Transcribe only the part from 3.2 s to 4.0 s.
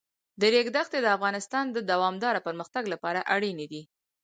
اړین دي.